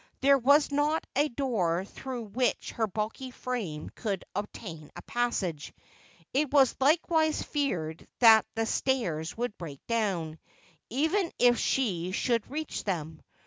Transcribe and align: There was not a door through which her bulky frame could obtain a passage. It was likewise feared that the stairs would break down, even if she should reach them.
There 0.21 0.39
was 0.39 0.71
not 0.71 1.05
a 1.15 1.27
door 1.29 1.85
through 1.85 2.23
which 2.23 2.71
her 2.71 2.87
bulky 2.87 3.29
frame 3.29 3.91
could 3.91 4.25
obtain 4.35 4.89
a 4.95 5.03
passage. 5.03 5.73
It 6.33 6.49
was 6.51 6.75
likewise 6.79 7.43
feared 7.43 8.07
that 8.17 8.47
the 8.55 8.65
stairs 8.65 9.37
would 9.37 9.55
break 9.59 9.85
down, 9.85 10.39
even 10.89 11.31
if 11.37 11.59
she 11.59 12.11
should 12.13 12.49
reach 12.49 12.83
them. 12.83 13.21